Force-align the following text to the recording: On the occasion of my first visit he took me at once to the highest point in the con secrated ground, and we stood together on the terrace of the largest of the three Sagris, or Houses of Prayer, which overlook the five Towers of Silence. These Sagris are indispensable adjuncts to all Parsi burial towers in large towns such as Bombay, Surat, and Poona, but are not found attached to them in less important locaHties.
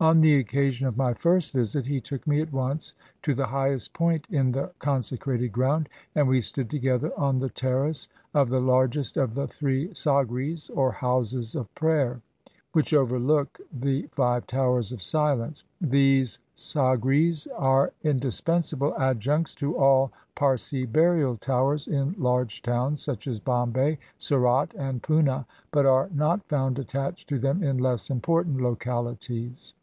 On 0.00 0.20
the 0.20 0.36
occasion 0.36 0.86
of 0.86 0.96
my 0.96 1.12
first 1.12 1.52
visit 1.52 1.84
he 1.84 2.00
took 2.00 2.24
me 2.24 2.40
at 2.40 2.52
once 2.52 2.94
to 3.22 3.34
the 3.34 3.46
highest 3.48 3.92
point 3.94 4.28
in 4.30 4.52
the 4.52 4.70
con 4.78 5.00
secrated 5.00 5.50
ground, 5.50 5.88
and 6.14 6.28
we 6.28 6.40
stood 6.40 6.70
together 6.70 7.10
on 7.18 7.38
the 7.40 7.50
terrace 7.50 8.06
of 8.32 8.48
the 8.48 8.60
largest 8.60 9.16
of 9.16 9.34
the 9.34 9.48
three 9.48 9.88
Sagris, 9.88 10.70
or 10.70 10.92
Houses 10.92 11.56
of 11.56 11.74
Prayer, 11.74 12.20
which 12.74 12.94
overlook 12.94 13.58
the 13.72 14.06
five 14.12 14.46
Towers 14.46 14.92
of 14.92 15.02
Silence. 15.02 15.64
These 15.80 16.38
Sagris 16.54 17.48
are 17.58 17.92
indispensable 18.04 18.94
adjuncts 18.98 19.52
to 19.56 19.76
all 19.76 20.12
Parsi 20.36 20.86
burial 20.86 21.36
towers 21.36 21.88
in 21.88 22.14
large 22.18 22.62
towns 22.62 23.02
such 23.02 23.26
as 23.26 23.40
Bombay, 23.40 23.98
Surat, 24.16 24.72
and 24.74 25.02
Poona, 25.02 25.44
but 25.72 25.86
are 25.86 26.08
not 26.14 26.46
found 26.48 26.78
attached 26.78 27.28
to 27.30 27.40
them 27.40 27.64
in 27.64 27.78
less 27.78 28.10
important 28.10 28.58
locaHties. 28.58 29.74